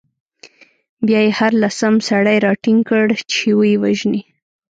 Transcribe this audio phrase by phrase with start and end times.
[1.07, 4.21] بیا يې هر لسم سړی راټینګ کړ، چې ویې وژني.